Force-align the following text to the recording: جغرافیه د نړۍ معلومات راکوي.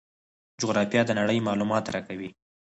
جغرافیه 0.59 1.01
د 1.05 1.11
نړۍ 1.19 1.39
معلومات 1.47 1.85
راکوي. 1.93 2.29